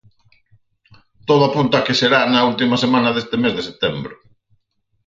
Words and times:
Todo 1.27 1.43
apunta 1.45 1.75
a 1.77 1.85
que 1.85 1.97
será 2.01 2.19
na 2.25 2.41
última 2.51 2.75
semana 2.83 3.09
deste 3.15 3.35
mes 3.43 3.53
de 3.57 3.63
setembro. 3.69 4.13